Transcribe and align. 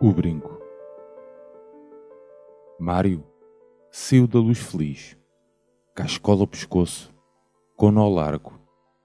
O 0.00 0.12
brinco. 0.12 0.56
Mário 2.78 3.24
saiu 3.90 4.28
da 4.28 4.38
luz 4.38 4.56
feliz, 4.56 5.16
cascola 5.92 6.42
ao 6.42 6.46
pescoço, 6.46 7.12
com 7.76 7.90
nó 7.90 8.08
largo, 8.08 8.52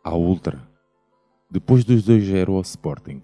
à 0.04 0.16
ultra, 0.16 0.70
depois 1.50 1.84
dos 1.84 2.08
2-0 2.08 2.50
ao 2.50 2.62
Sporting. 2.62 3.24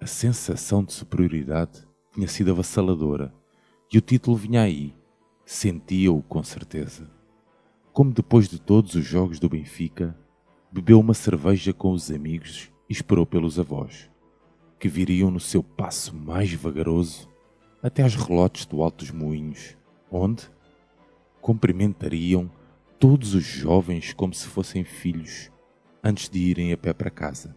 A 0.00 0.06
sensação 0.06 0.84
de 0.84 0.92
superioridade 0.92 1.84
tinha 2.12 2.28
sido 2.28 2.52
avassaladora 2.52 3.34
e 3.92 3.98
o 3.98 4.00
título 4.00 4.36
vinha 4.36 4.62
aí, 4.62 4.94
sentia-o 5.44 6.22
com 6.22 6.44
certeza. 6.44 7.10
Como 7.92 8.12
depois 8.12 8.48
de 8.48 8.60
todos 8.60 8.94
os 8.94 9.04
jogos 9.04 9.40
do 9.40 9.48
Benfica, 9.48 10.16
bebeu 10.70 11.00
uma 11.00 11.14
cerveja 11.14 11.72
com 11.72 11.90
os 11.90 12.08
amigos 12.08 12.70
e 12.88 12.92
esperou 12.92 13.26
pelos 13.26 13.58
avós 13.58 14.08
que 14.78 14.88
viriam 14.88 15.30
no 15.30 15.40
seu 15.40 15.62
passo 15.62 16.14
mais 16.14 16.52
vagaroso 16.52 17.28
até 17.82 18.02
às 18.02 18.14
relotes 18.14 18.66
do 18.66 18.82
Alto 18.82 19.04
dos 19.04 19.10
Moinhos, 19.10 19.76
onde 20.10 20.48
cumprimentariam 21.40 22.50
todos 22.98 23.34
os 23.34 23.44
jovens 23.44 24.12
como 24.12 24.34
se 24.34 24.46
fossem 24.46 24.84
filhos 24.84 25.50
antes 26.02 26.28
de 26.28 26.38
irem 26.38 26.72
a 26.72 26.76
pé 26.76 26.92
para 26.92 27.10
casa. 27.10 27.54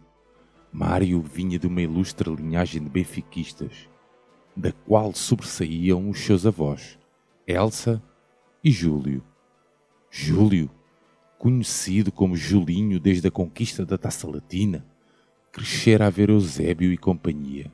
Mário 0.72 1.20
vinha 1.20 1.58
de 1.58 1.66
uma 1.66 1.82
ilustre 1.82 2.34
linhagem 2.34 2.82
de 2.82 2.88
benfiquistas, 2.88 3.88
da 4.56 4.72
qual 4.72 5.14
sobressaíam 5.14 6.08
os 6.08 6.20
seus 6.20 6.46
avós, 6.46 6.98
Elsa 7.46 8.02
e 8.62 8.70
Júlio. 8.70 9.22
Júlio, 10.10 10.70
conhecido 11.38 12.12
como 12.12 12.36
Julinho 12.36 13.00
desde 13.00 13.28
a 13.28 13.30
conquista 13.30 13.84
da 13.84 13.98
Taça 13.98 14.28
Latina, 14.28 14.86
crescera 15.52 16.06
a 16.06 16.10
ver 16.10 16.30
Eusébio 16.30 16.90
e 16.90 16.96
companhia 16.96 17.70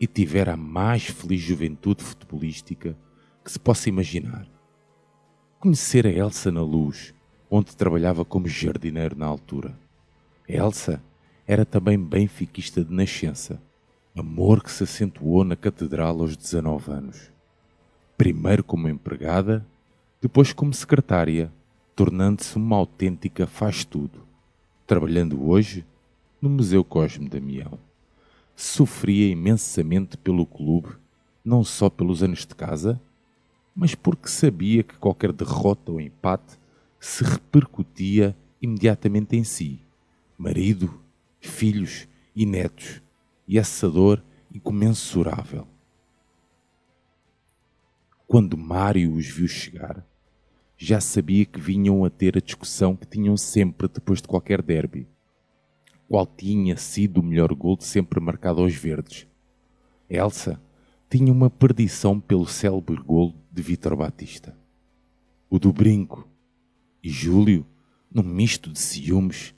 e 0.00 0.06
tivera 0.06 0.54
a 0.54 0.56
mais 0.56 1.04
feliz 1.04 1.40
juventude 1.40 2.02
futebolística 2.02 2.98
que 3.44 3.52
se 3.52 3.58
possa 3.58 3.88
imaginar. 3.88 4.48
Conhecera 5.60 6.10
Elsa 6.10 6.50
na 6.50 6.60
luz, 6.60 7.14
onde 7.48 7.76
trabalhava 7.76 8.24
como 8.24 8.48
jardineiro 8.48 9.16
na 9.16 9.26
altura. 9.26 9.78
Elsa 10.48 11.00
era 11.46 11.64
também 11.64 11.96
benfiquista 11.96 12.84
de 12.84 12.92
nascença, 12.92 13.62
amor 14.16 14.62
que 14.62 14.70
se 14.70 14.82
acentuou 14.82 15.44
na 15.44 15.54
catedral 15.54 16.20
aos 16.20 16.36
19 16.36 16.90
anos. 16.90 17.32
Primeiro 18.16 18.64
como 18.64 18.88
empregada, 18.88 19.64
depois 20.20 20.52
como 20.52 20.74
secretária, 20.74 21.52
tornando-se 21.94 22.56
uma 22.56 22.76
autêntica 22.76 23.46
faz-tudo, 23.46 24.26
trabalhando 24.84 25.48
hoje 25.48 25.86
no 26.40 26.48
Museu 26.48 26.84
Cosme 26.84 27.28
Damião. 27.28 27.78
Sofria 28.54 29.28
imensamente 29.28 30.16
pelo 30.16 30.46
clube, 30.46 30.90
não 31.44 31.64
só 31.64 31.90
pelos 31.90 32.22
anos 32.22 32.46
de 32.46 32.54
casa, 32.54 33.00
mas 33.74 33.94
porque 33.94 34.28
sabia 34.28 34.82
que 34.82 34.96
qualquer 34.98 35.32
derrota 35.32 35.92
ou 35.92 36.00
empate 36.00 36.58
se 37.00 37.24
repercutia 37.24 38.36
imediatamente 38.60 39.36
em 39.36 39.44
si, 39.44 39.80
marido, 40.36 41.00
filhos 41.40 42.08
e 42.34 42.44
netos, 42.44 43.02
e 43.46 43.58
essa 43.58 43.88
dor 43.88 44.22
incomensurável. 44.52 45.66
Quando 48.26 48.58
Mário 48.58 49.14
os 49.14 49.26
viu 49.26 49.48
chegar, 49.48 50.04
já 50.76 51.00
sabia 51.00 51.44
que 51.44 51.60
vinham 51.60 52.04
a 52.04 52.10
ter 52.10 52.36
a 52.36 52.40
discussão 52.40 52.94
que 52.94 53.06
tinham 53.06 53.36
sempre 53.36 53.88
depois 53.88 54.20
de 54.20 54.28
qualquer 54.28 54.62
derby 54.62 55.08
qual 56.08 56.26
tinha 56.26 56.76
sido 56.76 57.20
o 57.20 57.22
melhor 57.22 57.52
gol 57.54 57.76
sempre 57.78 58.18
marcado 58.18 58.62
aos 58.62 58.74
verdes. 58.74 59.26
Elsa 60.08 60.60
tinha 61.10 61.30
uma 61.30 61.50
perdição 61.50 62.18
pelo 62.18 62.46
célebre 62.46 62.96
gol 62.96 63.34
de 63.52 63.62
Vítor 63.62 63.94
Batista. 63.94 64.56
O 65.50 65.58
do 65.58 65.72
brinco. 65.72 66.26
E 67.02 67.10
Júlio, 67.10 67.66
num 68.10 68.22
misto 68.22 68.72
de 68.72 68.78
ciúmes, 68.78 69.54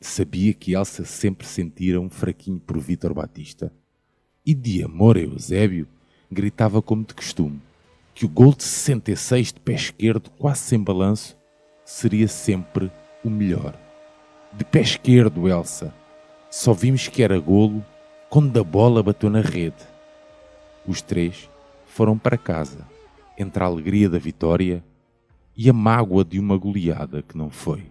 sabia 0.00 0.52
que 0.52 0.74
Elsa 0.74 1.04
sempre 1.04 1.46
sentira 1.46 2.00
um 2.00 2.10
fraquinho 2.10 2.60
por 2.60 2.78
Vítor 2.78 3.14
Batista. 3.14 3.72
E 4.44 4.54
de 4.54 4.82
amor 4.82 5.16
a 5.16 5.20
Eusébio, 5.20 5.88
gritava 6.30 6.82
como 6.82 7.04
de 7.04 7.14
costume, 7.14 7.60
que 8.14 8.24
o 8.24 8.28
gol 8.28 8.54
de 8.54 8.62
66 8.62 9.54
de 9.54 9.60
pé 9.60 9.72
esquerdo, 9.72 10.30
quase 10.38 10.60
sem 10.60 10.82
balanço, 10.82 11.36
seria 11.84 12.28
sempre 12.28 12.90
o 13.24 13.30
melhor. 13.30 13.85
De 14.56 14.64
pé 14.64 14.80
esquerdo, 14.80 15.46
Elsa. 15.46 15.94
Só 16.50 16.72
vimos 16.72 17.08
que 17.08 17.22
era 17.22 17.38
golo 17.38 17.84
quando 18.30 18.58
a 18.58 18.64
bola 18.64 19.02
bateu 19.02 19.28
na 19.28 19.42
rede. 19.42 19.84
Os 20.86 21.02
três 21.02 21.50
foram 21.84 22.16
para 22.16 22.38
casa, 22.38 22.88
entre 23.36 23.62
a 23.62 23.66
alegria 23.66 24.08
da 24.08 24.18
vitória 24.18 24.82
e 25.54 25.68
a 25.68 25.74
mágoa 25.74 26.24
de 26.24 26.40
uma 26.40 26.56
goleada 26.56 27.22
que 27.22 27.36
não 27.36 27.50
foi. 27.50 27.84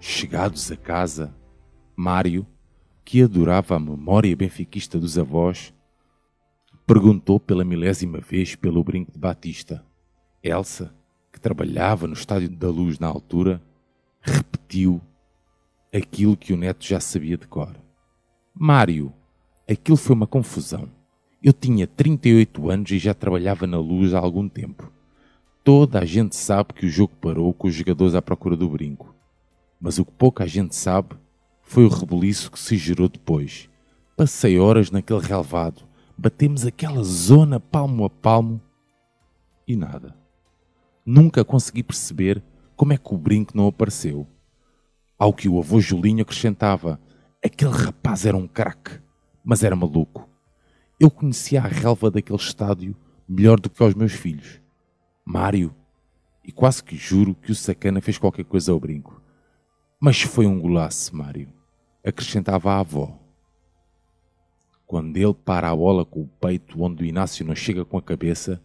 Chegados 0.00 0.72
a 0.72 0.76
casa, 0.76 1.32
Mário, 1.94 2.44
que 3.04 3.22
adorava 3.22 3.76
a 3.76 3.78
memória 3.78 4.34
benfiquista 4.34 4.98
dos 4.98 5.16
avós, 5.16 5.72
Perguntou 6.92 7.40
pela 7.40 7.64
milésima 7.64 8.20
vez 8.20 8.54
pelo 8.54 8.84
brinco 8.84 9.10
de 9.10 9.18
Batista. 9.18 9.82
Elsa, 10.44 10.94
que 11.32 11.40
trabalhava 11.40 12.06
no 12.06 12.12
Estádio 12.12 12.50
da 12.50 12.68
Luz 12.68 12.98
na 12.98 13.06
altura, 13.06 13.62
repetiu 14.20 15.00
aquilo 15.90 16.36
que 16.36 16.52
o 16.52 16.56
neto 16.58 16.84
já 16.84 17.00
sabia 17.00 17.38
de 17.38 17.46
cor. 17.46 17.74
Mário, 18.54 19.10
aquilo 19.66 19.96
foi 19.96 20.14
uma 20.14 20.26
confusão. 20.26 20.86
Eu 21.42 21.54
tinha 21.54 21.86
38 21.86 22.68
anos 22.68 22.90
e 22.90 22.98
já 22.98 23.14
trabalhava 23.14 23.66
na 23.66 23.78
luz 23.78 24.12
há 24.12 24.18
algum 24.18 24.46
tempo. 24.46 24.92
Toda 25.64 25.98
a 25.98 26.04
gente 26.04 26.36
sabe 26.36 26.74
que 26.74 26.84
o 26.84 26.90
jogo 26.90 27.14
parou 27.22 27.54
com 27.54 27.68
os 27.68 27.74
jogadores 27.74 28.14
à 28.14 28.20
procura 28.20 28.54
do 28.54 28.68
brinco. 28.68 29.14
Mas 29.80 29.98
o 29.98 30.04
que 30.04 30.12
pouca 30.12 30.46
gente 30.46 30.76
sabe 30.76 31.16
foi 31.62 31.86
o 31.86 31.88
rebuliço 31.88 32.50
que 32.50 32.60
se 32.60 32.76
gerou 32.76 33.08
depois. 33.08 33.70
Passei 34.14 34.58
horas 34.58 34.90
naquele 34.90 35.20
relevado, 35.20 35.90
batemos 36.16 36.66
aquela 36.66 37.02
zona 37.02 37.58
palmo 37.58 38.04
a 38.04 38.10
palmo 38.10 38.60
e 39.66 39.76
nada. 39.76 40.16
Nunca 41.04 41.44
consegui 41.44 41.82
perceber 41.82 42.42
como 42.76 42.92
é 42.92 42.96
que 42.96 43.14
o 43.14 43.18
brinco 43.18 43.56
não 43.56 43.66
apareceu. 43.66 44.26
Ao 45.18 45.32
que 45.32 45.48
o 45.48 45.58
avô 45.58 45.80
Julinho 45.80 46.22
acrescentava: 46.22 47.00
aquele 47.44 47.70
rapaz 47.70 48.26
era 48.26 48.36
um 48.36 48.46
craque, 48.46 49.00
mas 49.44 49.62
era 49.62 49.76
maluco. 49.76 50.28
Eu 50.98 51.10
conhecia 51.10 51.60
a 51.60 51.66
relva 51.66 52.10
daquele 52.10 52.38
estádio 52.38 52.96
melhor 53.28 53.58
do 53.58 53.70
que 53.70 53.82
aos 53.82 53.94
meus 53.94 54.12
filhos. 54.12 54.60
Mário, 55.24 55.74
e 56.44 56.50
quase 56.50 56.82
que 56.82 56.96
juro 56.96 57.34
que 57.34 57.52
o 57.52 57.54
sacana 57.54 58.00
fez 58.00 58.18
qualquer 58.18 58.44
coisa 58.44 58.72
ao 58.72 58.80
brinco. 58.80 59.20
Mas 60.00 60.22
foi 60.22 60.46
um 60.46 60.60
golaço, 60.60 61.14
Mário, 61.16 61.48
acrescentava 62.04 62.72
a 62.72 62.80
avó. 62.80 63.18
Quando 64.92 65.16
ele 65.16 65.32
para 65.32 65.70
a 65.70 65.74
bola 65.74 66.04
com 66.04 66.20
o 66.20 66.28
peito 66.38 66.82
onde 66.82 67.02
o 67.02 67.06
Inácio 67.06 67.46
não 67.46 67.54
chega 67.54 67.82
com 67.82 67.96
a 67.96 68.02
cabeça, 68.02 68.62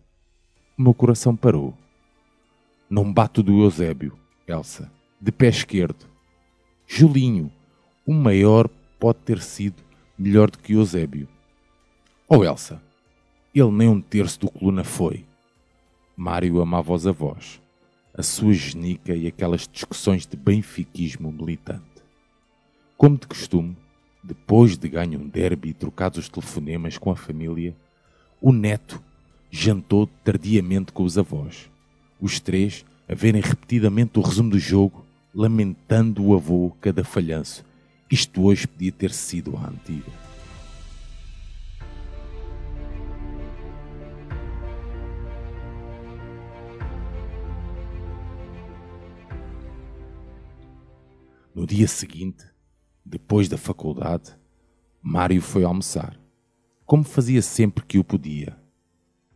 o 0.78 0.82
meu 0.82 0.94
coração 0.94 1.34
parou. 1.34 1.74
Não 2.90 3.14
bato 3.14 3.42
do 3.42 3.62
Eusébio, 3.62 4.20
Elsa, 4.46 4.92
de 5.22 5.32
pé 5.32 5.48
esquerdo. 5.48 6.06
Julinho, 6.86 7.50
o 8.06 8.14
maior 8.14 8.68
pode 9.00 9.20
ter 9.20 9.40
sido 9.40 9.82
melhor 10.20 10.52
do 10.52 10.60
que 10.60 10.74
Eusébio. 10.74 11.30
Oh 12.28 12.44
Elsa, 12.44 12.84
ele 13.56 13.72
nem 13.72 13.88
um 13.88 14.02
terço 14.02 14.42
do 14.42 14.52
coluna 14.52 14.84
foi. 14.84 15.24
Mário 16.14 16.60
amava 16.60 16.92
os 16.92 17.08
avós, 17.08 17.62
a 18.14 18.22
sua 18.22 18.52
genica 18.52 19.16
e 19.16 19.28
aquelas 19.28 19.66
discussões 19.66 20.28
de 20.28 20.36
benfiquismo 20.36 21.32
militante. 21.32 22.04
Como 22.98 23.18
de 23.18 23.28
costume, 23.28 23.78
depois 24.24 24.78
de 24.78 24.90
ganho 24.90 25.20
um 25.20 25.28
derby 25.28 25.70
e 25.70 25.74
trocados 25.74 26.20
os 26.20 26.30
telefonemas 26.30 26.98
com 26.98 27.12
a 27.12 27.16
família, 27.16 27.76
o 28.42 28.52
neto 28.52 29.02
jantou 29.50 30.08
tardiamente 30.24 30.92
com 30.92 31.04
os 31.04 31.18
avós. 31.18 31.70
Os 32.20 32.40
três 32.40 32.86
a 33.08 33.16
verem 33.16 33.42
repetidamente 33.42 34.20
o 34.20 34.22
resumo 34.22 34.50
do 34.50 34.60
jogo, 34.60 35.06
lamentando 35.34 36.26
o 36.26 36.36
avô 36.36 36.76
cada 36.82 37.04
falhanço. 37.04 37.64
Isto 38.12 38.44
hoje 38.44 38.68
podia 38.68 38.92
ter 38.92 39.12
sido 39.12 39.56
a 39.56 39.68
antiga. 39.68 40.12
No 51.56 51.66
dia 51.66 51.88
seguinte, 51.88 52.46
depois 53.10 53.48
da 53.48 53.58
faculdade, 53.58 54.38
Mário 55.02 55.42
foi 55.42 55.64
almoçar, 55.64 56.20
como 56.86 57.06
fazia 57.06 57.42
sempre 57.42 57.86
que 57.86 57.98
o 57.98 58.04
podia, 58.04 58.58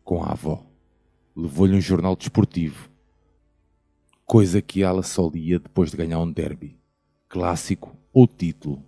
com 0.03 0.21
a 0.21 0.31
avó. 0.31 0.65
Levou-lhe 1.33 1.75
um 1.75 1.81
jornal 1.81 2.15
desportivo. 2.15 2.89
coisa 4.25 4.61
que 4.61 4.83
ela 4.83 5.03
só 5.03 5.29
lia 5.29 5.57
depois 5.59 5.91
de 5.91 5.97
ganhar 5.97 6.19
um 6.19 6.31
derby, 6.31 6.77
clássico 7.29 7.95
ou 8.13 8.27
título. 8.27 8.83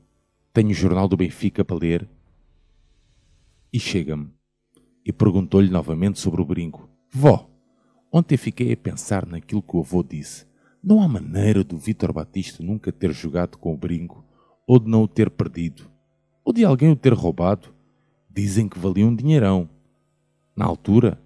Tenho 0.52 0.70
o 0.70 0.74
jornal 0.74 1.08
do 1.08 1.18
Benfica 1.18 1.64
para 1.64 1.78
ler. 1.78 2.10
E 3.72 3.80
chega-me 3.80 4.30
e 5.06 5.12
perguntou-lhe 5.12 5.70
novamente 5.70 6.20
sobre 6.20 6.42
o 6.42 6.46
brinco. 6.46 6.90
Vó, 7.10 7.50
ontem 8.12 8.38
fiquei 8.38 8.74
a 8.74 8.78
pensar 8.78 9.26
naquilo 9.26 9.62
que 9.62 9.76
o 9.76 9.80
avô 9.80 10.04
disse. 10.04 10.46
Não 10.82 11.02
há 11.02 11.08
maneira 11.08 11.64
do 11.64 11.78
Vitor 11.78 12.12
Batista 12.12 12.62
nunca 12.62 12.92
ter 12.92 13.14
jogado 13.14 13.58
com 13.58 13.74
o 13.74 13.78
brinco, 13.78 14.24
ou 14.68 14.80
de 14.80 14.90
não 14.90 15.04
o 15.04 15.08
ter 15.08 15.30
perdido, 15.30 15.90
ou 16.44 16.54
de 16.54 16.64
alguém 16.66 16.92
o 16.92 16.96
ter 16.96 17.14
roubado. 17.14 17.74
Dizem 18.30 18.68
que 18.68 18.80
valia 18.80 19.06
um 19.06 19.16
dinheirão. 19.16 19.70
Na 20.56 20.66
altura, 20.66 21.22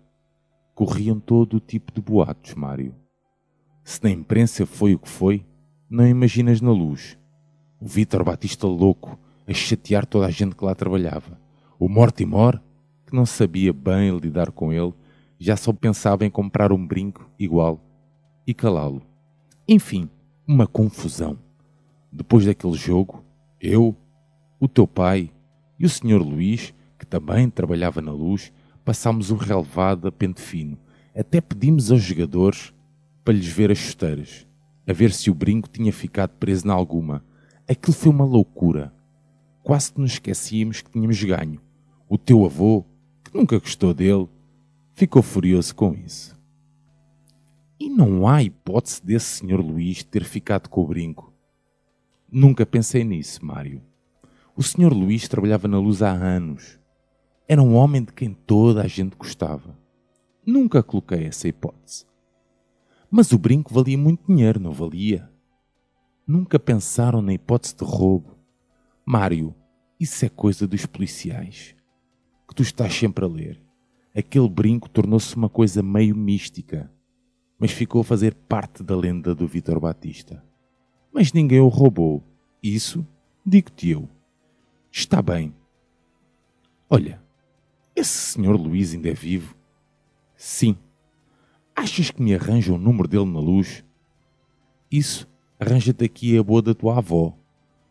corriam 0.75 1.19
todo 1.19 1.55
o 1.55 1.59
tipo 1.59 1.91
de 1.93 2.01
boatos, 2.01 2.53
Mário. 2.53 2.93
Se 3.83 4.03
na 4.03 4.09
imprensa 4.09 4.65
foi 4.65 4.93
o 4.93 4.99
que 4.99 5.07
foi, 5.07 5.45
não 5.89 6.05
imaginas 6.05 6.59
na 6.59 6.71
luz. 6.71 7.17
O 7.79 7.87
Vitor 7.87 8.23
Batista 8.23 8.67
louco, 8.67 9.17
a 9.47 9.53
chatear 9.53 10.05
toda 10.05 10.25
a 10.25 10.29
gente 10.29 10.55
que 10.55 10.65
lá 10.65 10.75
trabalhava. 10.75 11.39
O 11.79 11.87
Mortimor, 11.87 12.61
que 13.05 13.15
não 13.15 13.25
sabia 13.25 13.71
bem 13.71 14.17
lidar 14.17 14.51
com 14.51 14.73
ele, 14.73 14.93
já 15.39 15.55
só 15.55 15.71
pensava 15.71 16.25
em 16.25 16.29
comprar 16.29 16.73
um 16.73 16.85
brinco 16.85 17.29
igual 17.39 17.79
e 18.45 18.53
calá-lo. 18.53 19.01
Enfim, 19.67 20.09
uma 20.45 20.67
confusão. 20.67 21.37
Depois 22.11 22.45
daquele 22.45 22.73
jogo, 22.73 23.23
eu, 23.59 23.95
o 24.59 24.67
teu 24.67 24.87
pai 24.87 25.31
e 25.79 25.85
o 25.85 25.89
senhor 25.89 26.21
Luís, 26.21 26.73
que 26.97 27.05
também 27.05 27.49
trabalhava 27.49 28.01
na 28.01 28.11
luz, 28.11 28.51
passámos 28.83 29.31
o 29.31 29.35
relevado 29.35 30.07
a 30.07 30.11
pente 30.11 30.41
fino. 30.41 30.77
Até 31.15 31.41
pedimos 31.41 31.91
aos 31.91 32.01
jogadores 32.01 32.73
para 33.23 33.33
lhes 33.33 33.47
ver 33.47 33.71
as 33.71 33.77
chuteiras, 33.77 34.47
a 34.87 34.93
ver 34.93 35.11
se 35.11 35.29
o 35.29 35.35
brinco 35.35 35.67
tinha 35.67 35.91
ficado 35.91 36.31
preso 36.37 36.65
na 36.67 36.73
alguma. 36.73 37.23
Aquilo 37.67 37.93
foi 37.93 38.11
uma 38.11 38.23
loucura. 38.23 38.93
Quase 39.63 39.91
que 39.91 39.99
nos 39.99 40.13
esquecíamos 40.13 40.81
que 40.81 40.89
tínhamos 40.89 41.21
ganho. 41.23 41.59
O 42.07 42.17
teu 42.17 42.45
avô, 42.45 42.85
que 43.23 43.37
nunca 43.37 43.59
gostou 43.59 43.93
dele, 43.93 44.29
ficou 44.93 45.21
furioso 45.21 45.75
com 45.75 45.93
isso. 45.93 46.37
E 47.79 47.89
não 47.89 48.27
há 48.27 48.41
hipótese 48.41 49.05
desse 49.05 49.39
senhor 49.39 49.59
Luís 49.59 50.03
ter 50.03 50.23
ficado 50.23 50.69
com 50.69 50.81
o 50.81 50.87
brinco. 50.87 51.33
Nunca 52.31 52.65
pensei 52.65 53.03
nisso, 53.03 53.45
Mário. 53.45 53.81
O 54.55 54.61
senhor 54.61 54.91
Luís 54.93 55.27
trabalhava 55.27 55.67
na 55.67 55.79
luz 55.79 56.01
há 56.01 56.11
anos. 56.11 56.79
Era 57.47 57.61
um 57.61 57.75
homem 57.75 58.03
de 58.03 58.11
quem 58.11 58.33
toda 58.33 58.81
a 58.81 58.87
gente 58.87 59.15
gostava. 59.15 59.77
Nunca 60.45 60.83
coloquei 60.83 61.25
essa 61.25 61.47
hipótese. 61.47 62.05
Mas 63.09 63.31
o 63.31 63.37
brinco 63.37 63.73
valia 63.73 63.97
muito 63.97 64.25
dinheiro, 64.27 64.59
não 64.59 64.73
valia? 64.73 65.31
Nunca 66.27 66.59
pensaram 66.59 67.21
na 67.21 67.33
hipótese 67.33 67.75
de 67.75 67.85
roubo. 67.85 68.37
Mário, 69.05 69.55
isso 69.99 70.25
é 70.25 70.29
coisa 70.29 70.67
dos 70.67 70.85
policiais 70.85 71.73
que 72.47 72.55
tu 72.55 72.63
estás 72.63 72.93
sempre 72.93 73.23
a 73.25 73.27
ler. 73.27 73.61
Aquele 74.15 74.49
brinco 74.49 74.89
tornou-se 74.89 75.35
uma 75.35 75.49
coisa 75.49 75.83
meio 75.83 76.15
mística, 76.15 76.91
mas 77.59 77.71
ficou 77.71 78.01
a 78.01 78.03
fazer 78.03 78.33
parte 78.33 78.83
da 78.83 78.95
lenda 78.95 79.35
do 79.35 79.47
Vitor 79.47 79.79
Batista. 79.79 80.43
Mas 81.13 81.33
ninguém 81.33 81.59
o 81.59 81.67
roubou. 81.67 82.23
Isso 82.61 83.05
digo-te 83.45 83.89
eu. 83.89 84.09
Está 84.91 85.21
bem. 85.21 85.53
Olha, 86.89 87.21
esse 87.95 88.33
senhor 88.33 88.55
Luís 88.55 88.93
ainda 88.93 89.09
é 89.09 89.13
vivo? 89.13 89.55
Sim. 90.35 90.77
Achas 91.75 92.11
que 92.11 92.21
me 92.21 92.33
arranja 92.33 92.73
o 92.73 92.77
número 92.77 93.07
dele 93.07 93.25
na 93.25 93.39
luz? 93.39 93.83
Isso, 94.91 95.27
arranja-te 95.59 96.05
aqui 96.05 96.37
a 96.37 96.43
boa 96.43 96.61
da 96.61 96.73
tua 96.73 96.97
avó. 96.97 97.37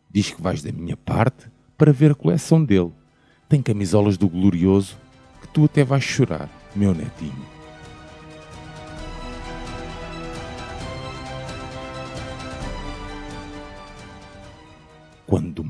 Diz 0.09 0.31
que 0.31 0.41
vais 0.41 0.61
da 0.61 0.71
minha 0.71 0.97
parte 0.97 1.49
para 1.77 1.93
ver 1.93 2.11
a 2.11 2.15
coleção 2.15 2.63
dele 2.63 2.91
tem 3.49 3.61
camisolas 3.61 4.17
do 4.17 4.27
Glorioso 4.27 4.97
que 5.41 5.47
tu 5.47 5.65
até 5.65 5.83
vais 5.83 6.03
chorar, 6.03 6.49
meu 6.75 6.93
netinho. 6.93 7.56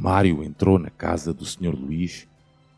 Mário 0.08 0.42
entrou 0.42 0.80
na 0.80 0.90
casa 0.90 1.34
do 1.34 1.44
Sr. 1.44 1.76
Luís, 1.76 2.30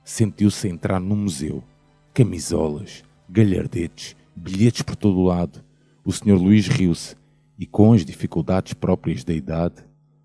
sentiu-se 0.03 0.67
entrar 0.67 0.99
num 0.99 1.15
museu. 1.15 1.63
Camisolas, 2.11 3.03
galhardetes, 3.29 4.15
bilhetes 4.35 4.81
por 4.81 4.95
todo 4.95 5.19
o 5.19 5.25
lado. 5.25 5.63
O 6.03 6.11
Sr. 6.11 6.33
Luís 6.33 6.67
riu-se 6.67 7.15
e, 7.55 7.67
com 7.67 7.93
as 7.93 8.03
dificuldades 8.03 8.73
próprias 8.73 9.23
da 9.23 9.31
idade, 9.31 9.75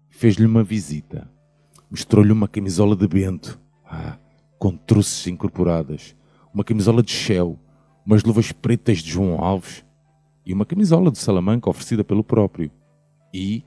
fez-lhe 0.08 0.46
uma 0.46 0.64
visita. 0.64 1.30
Mostrou-lhe 1.90 2.32
uma 2.32 2.48
camisola 2.48 2.96
de 2.96 3.06
Bento. 3.06 3.60
Ah, 3.84 4.16
com 4.58 4.74
truces 4.74 5.26
incorporadas, 5.26 6.16
uma 6.54 6.64
camisola 6.64 7.02
de 7.02 7.12
Shell, 7.12 7.58
umas 8.06 8.24
luvas 8.24 8.50
pretas 8.50 9.00
de 9.00 9.10
João 9.10 9.44
Alves 9.44 9.84
e 10.46 10.54
uma 10.54 10.64
camisola 10.64 11.10
de 11.10 11.18
Salamanca 11.18 11.68
oferecida 11.68 12.02
pelo 12.02 12.24
próprio. 12.24 12.70
E 13.30 13.62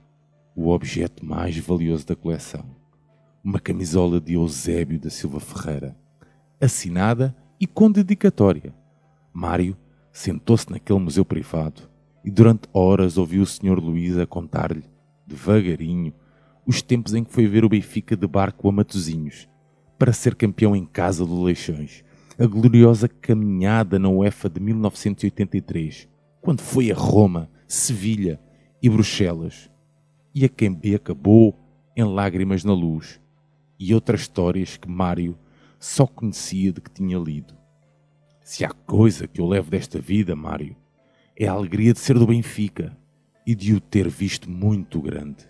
o 0.55 0.69
objeto 0.69 1.23
mais 1.23 1.55
valioso 1.59 2.07
da 2.07 2.15
coleção, 2.15 2.76
uma 3.47 3.61
camisola 3.61 4.19
de 4.19 4.33
Eusébio 4.33 4.99
da 4.99 5.09
Silva 5.09 5.39
Ferreira, 5.39 5.95
assinada 6.59 7.33
e 7.57 7.65
com 7.65 7.89
dedicatória. 7.89 8.75
Mário 9.31 9.77
sentou-se 10.11 10.69
naquele 10.69 10.99
museu 10.99 11.23
privado 11.23 11.83
e 12.25 12.29
durante 12.29 12.67
horas 12.73 13.17
ouviu 13.17 13.43
o 13.43 13.45
Sr. 13.45 13.79
Luís 13.79 14.17
a 14.17 14.27
contar-lhe, 14.27 14.83
devagarinho, 15.25 16.13
os 16.65 16.81
tempos 16.81 17.13
em 17.13 17.23
que 17.23 17.31
foi 17.31 17.47
ver 17.47 17.63
o 17.63 17.69
Benfica 17.69 18.17
de 18.17 18.27
barco 18.27 18.67
a 18.67 18.71
Matozinhos 18.73 19.47
para 19.97 20.11
ser 20.11 20.35
campeão 20.35 20.75
em 20.75 20.85
casa 20.85 21.25
do 21.25 21.41
Leixões. 21.41 22.03
A 22.37 22.45
gloriosa 22.45 23.07
caminhada 23.07 23.97
na 23.97 24.09
UEFA 24.09 24.49
de 24.49 24.59
1983, 24.59 26.09
quando 26.41 26.59
foi 26.59 26.91
a 26.91 26.95
Roma, 26.95 27.49
Sevilha 27.65 28.41
e 28.83 28.89
Bruxelas. 28.89 29.71
E, 30.35 30.43
a 30.43 30.49
quem, 30.49 30.77
acabou 30.93 31.57
em 31.95 32.03
lágrimas 32.03 32.65
na 32.65 32.73
luz. 32.73 33.21
E 33.79 33.93
outras 33.93 34.21
histórias 34.21 34.77
que 34.77 34.89
Mário 34.89 35.37
só 35.79 36.07
conhecia 36.07 36.71
de 36.71 36.81
que 36.81 36.91
tinha 36.91 37.17
lido. 37.17 37.55
Se 38.41 38.65
há 38.65 38.69
coisa 38.69 39.27
que 39.27 39.41
eu 39.41 39.47
levo 39.47 39.69
desta 39.69 39.99
vida, 39.99 40.35
Mário, 40.35 40.75
é 41.35 41.47
a 41.47 41.51
alegria 41.51 41.93
de 41.93 41.99
ser 41.99 42.17
do 42.17 42.27
Benfica 42.27 42.97
e 43.45 43.53
de 43.53 43.73
o 43.73 43.79
ter 43.79 44.09
visto 44.09 44.49
muito 44.49 45.01
grande. 45.01 45.45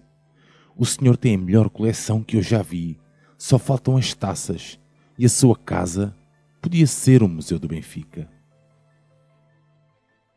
O 0.75 0.85
senhor 0.85 1.15
tem 1.17 1.35
a 1.35 1.37
melhor 1.37 1.69
coleção 1.69 2.23
que 2.23 2.37
eu 2.37 2.41
já 2.41 2.61
vi 2.61 2.99
só 3.37 3.59
faltam 3.59 3.97
as 3.97 4.13
taças 4.13 4.79
e 5.17 5.25
a 5.25 5.29
sua 5.29 5.55
casa 5.55 6.15
podia 6.61 6.87
ser 6.87 7.21
o 7.21 7.29
Museu 7.29 7.59
do 7.59 7.67
Benfica. 7.67 8.27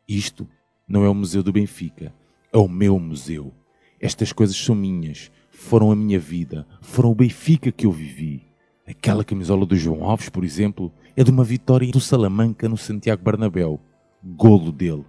Isto 0.07 0.47
não 0.87 1.05
é 1.05 1.09
o 1.09 1.15
Museu 1.15 1.43
do 1.43 1.53
Benfica, 1.53 2.15
é 2.53 2.59
o 2.59 2.69
meu 2.69 2.99
museu. 2.99 3.55
Estas 4.01 4.33
coisas 4.33 4.57
são 4.57 4.75
minhas, 4.75 5.31
foram 5.51 5.91
a 5.91 5.97
minha 5.97 6.19
vida, 6.19 6.67
foram 6.81 7.11
o 7.11 7.15
Benfica 7.15 7.71
que 7.71 7.85
eu 7.85 7.93
vivi. 7.93 8.43
Aquela 8.87 9.23
camisola 9.23 9.67
do 9.67 9.77
João 9.77 10.05
Alves, 10.05 10.31
por 10.31 10.43
exemplo, 10.43 10.91
é 11.15 11.23
de 11.23 11.31
uma 11.31 11.45
vitória 11.45 11.91
do 11.93 12.01
Salamanca 12.01 12.69
no 12.69 12.79
Santiago 12.79 13.23
Bernabéu. 13.23 13.79
Golo 14.25 14.73
dele. 14.73 15.05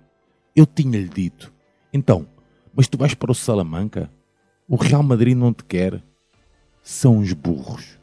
Eu 0.55 0.65
tinha-lhe 0.65 1.07
dito. 1.07 1.53
Então, 1.93 2.27
mas 2.75 2.87
tu 2.87 2.97
vais 2.97 3.13
para 3.13 3.31
o 3.31 3.35
Salamanca? 3.35 4.11
O 4.67 4.75
Real 4.75 5.03
Madrid 5.03 5.37
não 5.37 5.53
te 5.53 5.63
quer 5.63 6.03
são 6.83 7.19
os 7.19 7.31
burros. 7.33 7.97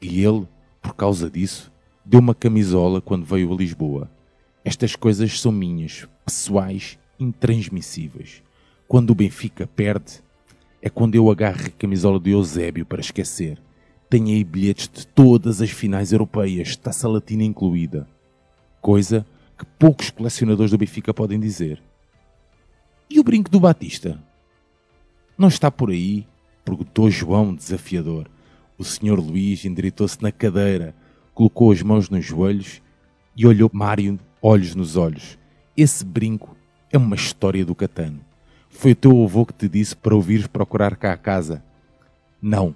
E 0.00 0.24
ele, 0.24 0.46
por 0.80 0.94
causa 0.94 1.30
disso, 1.30 1.72
deu 2.04 2.20
uma 2.20 2.34
camisola 2.34 3.00
quando 3.00 3.24
veio 3.24 3.52
a 3.52 3.56
Lisboa. 3.56 4.10
Estas 4.64 4.96
coisas 4.96 5.40
são 5.40 5.52
minhas, 5.52 6.08
pessoais, 6.24 6.98
intransmissíveis. 7.18 8.42
Quando 8.86 9.10
o 9.10 9.14
Benfica 9.14 9.66
perde, 9.66 10.22
é 10.80 10.90
quando 10.90 11.14
eu 11.14 11.30
agarro 11.30 11.66
a 11.66 11.70
camisola 11.70 12.20
de 12.20 12.30
Eusébio 12.30 12.84
para 12.84 13.00
esquecer. 13.00 13.58
Tenho 14.08 14.28
aí 14.28 14.44
bilhetes 14.44 14.88
de 14.92 15.06
todas 15.06 15.60
as 15.60 15.70
finais 15.70 16.12
europeias, 16.12 16.76
taça 16.76 17.08
latina 17.08 17.42
incluída. 17.42 18.06
Coisa 18.80 19.26
que 19.58 19.64
poucos 19.64 20.10
colecionadores 20.10 20.70
do 20.70 20.78
Benfica 20.78 21.14
podem 21.14 21.40
dizer. 21.40 21.82
E 23.08 23.18
o 23.18 23.24
brinco 23.24 23.50
do 23.50 23.60
Batista? 23.60 24.22
Não 25.38 25.48
está 25.48 25.70
por 25.70 25.90
aí 25.90 26.26
Perguntou 26.64 27.10
João, 27.10 27.54
desafiador. 27.54 28.26
O 28.78 28.84
senhor 28.84 29.20
Luís 29.20 29.64
endireitou-se 29.64 30.20
na 30.22 30.32
cadeira, 30.32 30.94
colocou 31.34 31.70
as 31.70 31.82
mãos 31.82 32.08
nos 32.08 32.24
joelhos 32.24 32.80
e 33.36 33.46
olhou 33.46 33.70
Mário 33.72 34.18
olhos 34.40 34.74
nos 34.74 34.96
olhos. 34.96 35.38
Esse 35.76 36.04
brinco 36.04 36.56
é 36.90 36.96
uma 36.96 37.16
história 37.16 37.64
do 37.64 37.74
Catano. 37.74 38.20
Foi 38.76 38.92
o 38.92 38.96
teu 38.96 39.24
avô 39.24 39.46
que 39.46 39.54
te 39.54 39.68
disse 39.68 39.96
para 39.96 40.14
ouvires 40.14 40.46
procurar 40.46 40.96
cá 40.96 41.12
a 41.12 41.16
casa. 41.16 41.64
Não, 42.42 42.74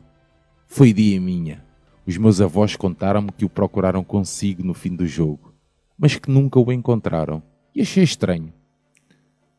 foi 0.67 0.93
dia 0.93 1.21
minha. 1.21 1.63
Os 2.07 2.17
meus 2.17 2.41
avós 2.41 2.77
contaram-me 2.77 3.31
que 3.33 3.45
o 3.45 3.51
procuraram 3.51 4.03
consigo 4.03 4.63
no 4.65 4.73
fim 4.73 4.97
do 4.97 5.07
jogo, 5.07 5.53
mas 5.99 6.17
que 6.17 6.31
nunca 6.31 6.59
o 6.59 6.73
encontraram. 6.73 7.43
E 7.75 7.83
achei 7.83 8.03
estranho. 8.03 8.53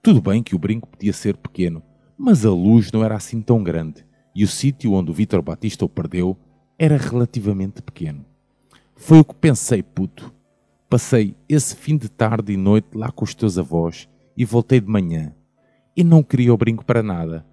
Tudo 0.02 0.22
bem 0.22 0.42
que 0.42 0.56
o 0.56 0.60
brinco 0.60 0.88
podia 0.88 1.14
ser 1.14 1.38
pequeno, 1.38 1.84
mas 2.18 2.46
a 2.46 2.50
luz 2.50 2.92
não 2.92 3.04
era 3.04 3.16
assim 3.16 3.42
tão 3.42 3.62
grande 3.62 4.04
e 4.34 4.44
o 4.44 4.48
sítio 4.48 4.94
onde 4.94 5.12
o 5.12 5.14
Vitor 5.14 5.42
Batista 5.42 5.86
o 5.86 5.90
perdeu 5.90 6.36
era 6.80 6.98
relativamente 6.98 7.82
pequeno. 7.82 8.26
Foi 8.96 9.20
o 9.20 9.26
que 9.26 9.36
pensei, 9.36 9.84
puto. 9.84 10.34
Passei 10.90 11.36
esse 11.48 11.76
fim 11.76 11.98
de 11.98 12.10
tarde 12.10 12.54
e 12.54 12.58
noite 12.58 12.88
lá 12.96 13.12
com 13.12 13.26
os 13.26 13.36
teus 13.36 13.60
avós 13.60 14.10
e 14.36 14.46
voltei 14.46 14.80
de 14.80 14.88
manhã. 14.88 15.36
E 16.00 16.04
não 16.06 16.24
queria 16.24 16.54
o 16.54 16.58
brinco 16.58 16.86
para 16.86 17.04
nada, 17.04 17.46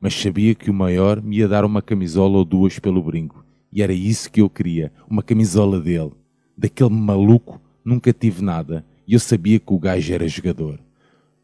mas 0.00 0.14
sabia 0.14 0.54
que 0.54 0.70
o 0.70 0.72
maior 0.72 1.20
me 1.20 1.36
ia 1.36 1.46
dar 1.46 1.66
uma 1.66 1.82
camisola 1.82 2.38
ou 2.38 2.42
duas 2.42 2.78
pelo 2.78 3.02
brinco. 3.02 3.44
E 3.70 3.82
era 3.82 3.92
isso 3.92 4.30
que 4.30 4.40
eu 4.40 4.48
queria, 4.48 4.90
uma 5.06 5.22
camisola 5.22 5.78
dele. 5.78 6.12
Daquele 6.56 6.88
maluco 6.88 7.60
nunca 7.84 8.10
tive 8.10 8.42
nada 8.42 8.86
e 9.06 9.12
eu 9.12 9.20
sabia 9.20 9.60
que 9.60 9.70
o 9.70 9.78
gajo 9.78 10.14
era 10.14 10.26
jogador. 10.26 10.80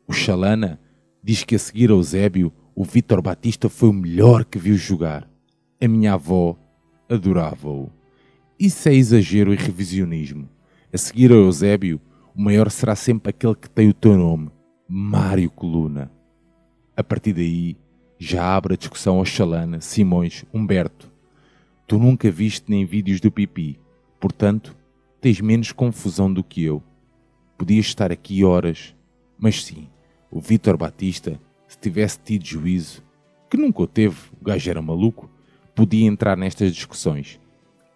O 0.09 0.14
Chalana 0.14 0.80
diz 1.23 1.44
que 1.44 1.56
a 1.56 1.59
seguir 1.59 1.90
ao 1.90 2.02
Zébio, 2.02 2.50
o 2.75 2.85
Vítor 2.85 3.20
Batista 3.20 3.68
foi 3.68 3.90
o 3.90 3.92
melhor 3.92 4.47
que 4.47 4.59
viu 4.59 4.78
jogar. 4.78 5.28
A 5.78 5.87
minha 5.87 6.14
avó 6.14 6.56
adorava-o. 7.06 7.90
Isso 8.59 8.88
é 8.88 8.94
exagero 8.94 9.52
e 9.52 9.59
revisionismo. 9.59 10.49
A 10.90 10.97
seguir 10.97 11.32
ao 11.32 11.37
Eusébio, 11.37 12.00
o 12.35 12.40
maior 12.40 12.70
será 12.70 12.97
sempre 12.97 13.28
aquele 13.28 13.56
que 13.56 13.68
tem 13.68 13.90
o 13.90 13.94
teu 13.94 14.16
nome, 14.16 14.49
Mário 14.88 15.50
Coluna. 15.50 16.11
A 17.00 17.02
partir 17.02 17.33
daí, 17.33 17.78
já 18.19 18.54
abre 18.54 18.75
a 18.75 18.76
discussão 18.76 19.16
ao 19.16 19.25
Chalana, 19.25 19.80
Simões, 19.80 20.45
Humberto. 20.52 21.11
Tu 21.87 21.99
nunca 21.99 22.30
viste 22.30 22.66
nem 22.69 22.85
vídeos 22.85 23.23
do 23.23 23.33
Pipi, 23.33 23.80
portanto, 24.21 24.76
tens 25.19 25.40
menos 25.40 25.73
confusão 25.73 26.30
do 26.30 26.45
que 26.45 26.62
eu. 26.62 26.83
Podias 27.57 27.87
estar 27.87 28.12
aqui 28.12 28.45
horas, 28.45 28.95
mas 29.38 29.64
sim, 29.64 29.88
o 30.30 30.42
Vítor 30.42 30.76
Batista, 30.76 31.40
se 31.66 31.78
tivesse 31.78 32.19
tido 32.23 32.45
juízo, 32.45 33.02
que 33.49 33.57
nunca 33.57 33.80
o 33.80 33.87
teve, 33.87 34.19
o 34.38 34.45
gajo 34.45 34.69
era 34.69 34.83
maluco, 34.83 35.30
podia 35.75 36.07
entrar 36.07 36.37
nestas 36.37 36.75
discussões. 36.75 37.40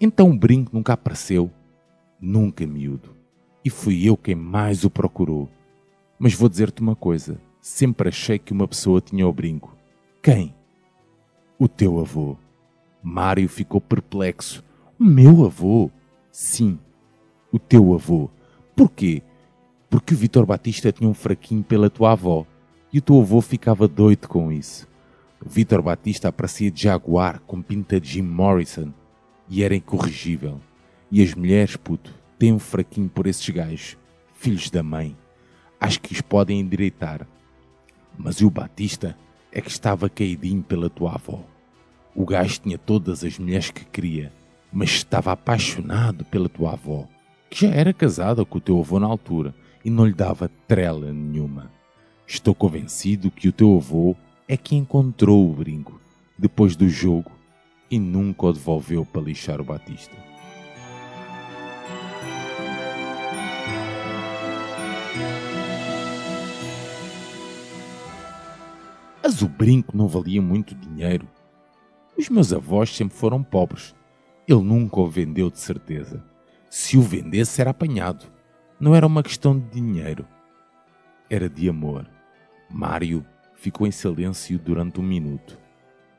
Então 0.00 0.30
o 0.30 0.38
brinco 0.38 0.70
nunca 0.72 0.94
apareceu. 0.94 1.50
Nunca, 2.18 2.66
miúdo. 2.66 3.14
E 3.62 3.68
fui 3.68 4.08
eu 4.08 4.16
quem 4.16 4.34
mais 4.34 4.82
o 4.82 4.88
procurou. 4.88 5.50
Mas 6.18 6.32
vou 6.32 6.48
dizer-te 6.48 6.80
uma 6.80 6.96
coisa: 6.96 7.38
sempre 7.64 8.10
achei 8.10 8.38
que 8.38 8.52
uma 8.52 8.68
pessoa 8.68 9.00
tinha 9.00 9.26
o 9.26 9.32
brinco. 9.32 9.74
Quem? 10.22 10.54
O 11.58 11.66
teu 11.66 11.98
avô. 11.98 12.36
Mário 13.02 13.48
ficou 13.48 13.80
perplexo. 13.80 14.62
O 15.00 15.04
meu 15.04 15.46
avô? 15.46 15.90
Sim, 16.30 16.78
o 17.50 17.58
teu 17.58 17.94
avô. 17.94 18.28
Porquê? 18.76 19.22
Porque 19.88 20.12
o 20.12 20.16
Vitor 20.16 20.44
Batista 20.44 20.92
tinha 20.92 21.08
um 21.08 21.14
fraquinho 21.14 21.64
pela 21.64 21.88
tua 21.88 22.12
avó 22.12 22.46
e 22.92 22.98
o 22.98 23.00
teu 23.00 23.18
avô 23.18 23.40
ficava 23.40 23.88
doido 23.88 24.28
com 24.28 24.52
isso. 24.52 24.86
Vitor 25.40 25.80
Batista 25.80 26.28
aparecia 26.28 26.70
de 26.70 26.82
jaguar 26.82 27.40
com 27.46 27.62
pinta 27.62 27.98
de 27.98 28.10
Jim 28.10 28.22
Morrison 28.22 28.92
e 29.48 29.64
era 29.64 29.74
incorrigível. 29.74 30.60
E 31.10 31.22
as 31.22 31.32
mulheres, 31.32 31.76
puto, 31.76 32.12
têm 32.38 32.52
um 32.52 32.58
fraquinho 32.58 33.08
por 33.08 33.26
esses 33.26 33.48
gajos, 33.48 33.96
filhos 34.34 34.68
da 34.68 34.82
mãe. 34.82 35.16
Acho 35.80 35.98
que 36.02 36.12
os 36.12 36.20
podem 36.20 36.60
endireitar. 36.60 37.26
Mas 38.18 38.40
o 38.40 38.50
Batista 38.50 39.16
é 39.52 39.60
que 39.60 39.70
estava 39.70 40.08
caidinho 40.08 40.62
pela 40.62 40.90
tua 40.90 41.14
avó. 41.14 41.44
O 42.14 42.24
gajo 42.24 42.60
tinha 42.60 42.78
todas 42.78 43.24
as 43.24 43.38
mulheres 43.38 43.70
que 43.70 43.84
queria, 43.84 44.32
mas 44.72 44.90
estava 44.90 45.32
apaixonado 45.32 46.24
pela 46.24 46.48
tua 46.48 46.72
avó, 46.72 47.08
que 47.50 47.66
já 47.66 47.74
era 47.74 47.92
casada 47.92 48.44
com 48.44 48.58
o 48.58 48.60
teu 48.60 48.78
avô 48.78 48.98
na 48.98 49.06
altura 49.06 49.54
e 49.84 49.90
não 49.90 50.06
lhe 50.06 50.14
dava 50.14 50.50
trela 50.66 51.12
nenhuma. 51.12 51.70
Estou 52.26 52.54
convencido 52.54 53.30
que 53.30 53.48
o 53.48 53.52
teu 53.52 53.76
avô 53.76 54.16
é 54.48 54.56
que 54.56 54.74
encontrou 54.74 55.48
o 55.48 55.54
brinco 55.54 56.00
depois 56.38 56.74
do 56.74 56.88
jogo 56.88 57.30
e 57.90 57.98
nunca 57.98 58.46
o 58.46 58.52
devolveu 58.52 59.04
para 59.04 59.22
lixar 59.22 59.60
o 59.60 59.64
Batista. 59.64 60.16
Mas 69.26 69.40
o 69.40 69.48
brinco 69.48 69.96
não 69.96 70.06
valia 70.06 70.42
muito 70.42 70.74
dinheiro. 70.74 71.26
Os 72.14 72.28
meus 72.28 72.52
avós 72.52 72.94
sempre 72.94 73.16
foram 73.16 73.42
pobres. 73.42 73.94
Ele 74.46 74.60
nunca 74.60 75.00
o 75.00 75.08
vendeu 75.08 75.50
de 75.50 75.58
certeza. 75.58 76.22
Se 76.68 76.98
o 76.98 77.00
vendesse, 77.00 77.58
era 77.58 77.70
apanhado. 77.70 78.26
Não 78.78 78.94
era 78.94 79.06
uma 79.06 79.22
questão 79.22 79.58
de 79.58 79.70
dinheiro. 79.70 80.28
Era 81.30 81.48
de 81.48 81.70
amor. 81.70 82.06
Mário 82.70 83.24
ficou 83.54 83.86
em 83.86 83.90
silêncio 83.90 84.58
durante 84.58 85.00
um 85.00 85.02
minuto. 85.02 85.58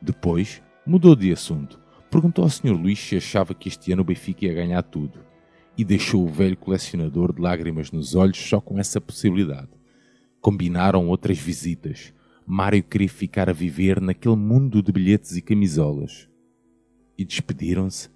Depois, 0.01 0.63
mudou 0.83 1.15
de 1.15 1.31
assunto. 1.31 1.79
Perguntou 2.09 2.43
ao 2.43 2.49
Sr. 2.49 2.71
Luís 2.71 2.97
se 2.97 3.17
achava 3.17 3.53
que 3.53 3.69
este 3.69 3.91
ano 3.91 4.01
o 4.01 4.05
Benfica 4.05 4.45
ia 4.45 4.53
ganhar 4.55 4.81
tudo. 4.81 5.19
E 5.77 5.85
deixou 5.85 6.25
o 6.25 6.27
velho 6.27 6.57
colecionador 6.57 7.35
de 7.35 7.39
lágrimas 7.39 7.91
nos 7.91 8.15
olhos 8.15 8.39
só 8.39 8.59
com 8.59 8.79
essa 8.79 8.99
possibilidade. 8.99 9.69
Combinaram 10.41 11.07
outras 11.07 11.37
visitas. 11.37 12.14
Mário 12.47 12.83
queria 12.83 13.09
ficar 13.09 13.49
a 13.49 13.53
viver 13.53 13.99
naquele 13.99 14.35
mundo 14.35 14.83
de 14.83 14.91
bilhetes 14.91 15.35
e 15.35 15.41
camisolas. 15.41 16.29
E 17.17 17.25
despediram-se 17.25 18.09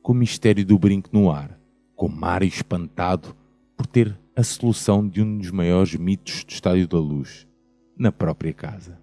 com 0.00 0.12
o 0.12 0.14
mistério 0.14 0.64
do 0.64 0.78
brinco 0.78 1.10
no 1.12 1.28
ar, 1.28 1.58
com 1.96 2.08
Mário 2.08 2.46
espantado 2.46 3.34
por 3.76 3.84
ter 3.86 4.16
a 4.36 4.44
solução 4.44 5.08
de 5.08 5.20
um 5.20 5.38
dos 5.38 5.50
maiores 5.50 5.96
mitos 5.96 6.44
do 6.44 6.50
Estádio 6.50 6.86
da 6.86 6.98
Luz 6.98 7.48
na 7.98 8.12
própria 8.12 8.52
casa. 8.52 8.96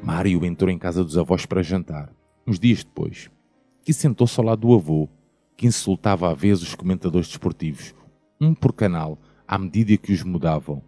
Mário 0.00 0.44
entrou 0.44 0.70
em 0.70 0.78
casa 0.78 1.02
dos 1.02 1.18
avós 1.18 1.44
para 1.44 1.64
jantar, 1.64 2.12
uns 2.46 2.60
dias 2.60 2.84
depois, 2.84 3.28
e 3.84 3.92
sentou-se 3.92 4.38
ao 4.38 4.46
lado 4.46 4.60
do 4.60 4.74
avô, 4.74 5.08
que 5.56 5.66
insultava 5.66 6.30
à 6.30 6.34
vez 6.34 6.62
os 6.62 6.76
comentadores 6.76 7.26
desportivos, 7.26 7.92
um 8.40 8.54
por 8.54 8.72
canal, 8.72 9.18
à 9.46 9.58
medida 9.58 9.96
que 9.96 10.12
os 10.12 10.22
mudavam. 10.22 10.82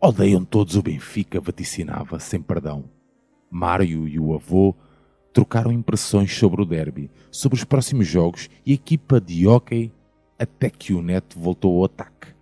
Odeiam 0.00 0.44
todos 0.44 0.76
o 0.76 0.82
Benfica, 0.82 1.40
vaticinava, 1.40 2.18
sem 2.18 2.40
perdão. 2.40 2.84
Mário 3.50 4.06
e 4.06 4.18
o 4.18 4.34
avô 4.34 4.74
trocaram 5.32 5.72
impressões 5.72 6.34
sobre 6.34 6.62
o 6.62 6.64
derby, 6.64 7.10
sobre 7.30 7.58
os 7.58 7.64
próximos 7.64 8.06
jogos 8.06 8.48
e 8.64 8.72
equipa 8.72 9.20
de 9.20 9.46
hóquei, 9.46 9.92
até 10.38 10.70
que 10.70 10.92
o 10.92 11.02
neto 11.02 11.38
voltou 11.38 11.78
ao 11.78 11.84
ataque. 11.84 12.34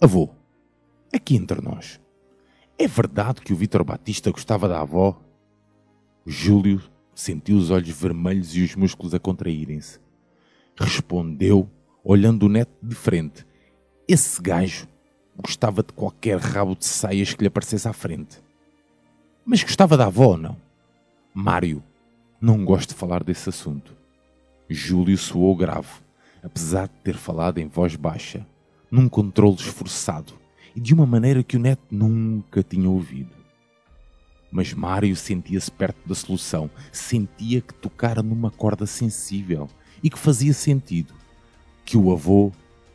Avô, 0.00 0.30
aqui 1.12 1.36
entre 1.36 1.60
nós, 1.60 2.00
é 2.78 2.86
verdade 2.86 3.40
que 3.40 3.52
o 3.52 3.56
Vitor 3.56 3.84
Batista 3.84 4.30
gostava 4.30 4.68
da 4.68 4.80
avó? 4.80 5.20
Júlio 6.26 6.82
sentiu 7.14 7.56
os 7.56 7.70
olhos 7.70 7.90
vermelhos 7.90 8.56
e 8.56 8.62
os 8.62 8.74
músculos 8.74 9.14
a 9.14 9.20
contraírem-se. 9.20 10.00
Respondeu, 10.76 11.70
olhando 12.02 12.46
o 12.46 12.48
neto 12.48 12.74
de 12.82 12.94
frente. 12.94 13.46
Esse 14.06 14.40
gajo 14.42 14.86
gostava 15.34 15.82
de 15.82 15.92
qualquer 15.94 16.38
rabo 16.38 16.76
de 16.76 16.84
saias 16.84 17.32
que 17.32 17.42
lhe 17.42 17.48
aparecesse 17.48 17.88
à 17.88 17.92
frente. 17.92 18.42
Mas 19.46 19.62
gostava 19.62 19.96
da 19.96 20.06
avó 20.06 20.36
não? 20.36 20.56
Mário, 21.32 21.82
não 22.38 22.64
gosto 22.64 22.90
de 22.90 22.94
falar 22.96 23.24
desse 23.24 23.48
assunto. 23.48 23.96
Júlio 24.68 25.16
soou 25.16 25.56
grave, 25.56 25.88
apesar 26.42 26.86
de 26.86 26.94
ter 27.02 27.16
falado 27.16 27.58
em 27.58 27.66
voz 27.66 27.96
baixa 27.96 28.46
num 28.90 29.08
controle 29.08 29.56
esforçado 29.56 30.34
e 30.76 30.80
de 30.80 30.92
uma 30.92 31.06
maneira 31.06 31.42
que 31.42 31.56
o 31.56 31.60
neto 31.60 31.82
nunca 31.90 32.62
tinha 32.62 32.88
ouvido. 32.88 33.34
Mas 34.52 34.72
Mário 34.72 35.16
sentia-se 35.16 35.70
perto 35.70 36.06
da 36.06 36.14
solução, 36.14 36.70
sentia 36.92 37.60
que 37.60 37.74
tocara 37.74 38.22
numa 38.22 38.50
corda 38.50 38.86
sensível 38.86 39.68
e 40.02 40.10
que 40.10 40.18
fazia 40.18 40.52
sentido 40.52 41.14
que 41.84 41.96
o 41.96 42.12
avô, 42.12 42.52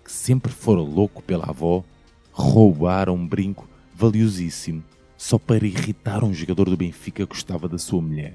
que 0.09 0.13
sempre 0.13 0.51
fora 0.51 0.81
louco 0.81 1.21
pela 1.21 1.45
avó, 1.45 1.83
roubara 2.31 3.13
um 3.13 3.27
brinco 3.27 3.69
valiosíssimo 3.93 4.83
só 5.15 5.37
para 5.37 5.67
irritar 5.67 6.23
um 6.23 6.33
jogador 6.33 6.67
do 6.67 6.75
Benfica 6.75 7.27
que 7.27 7.31
gostava 7.31 7.69
da 7.69 7.77
sua 7.77 8.01
mulher. 8.01 8.33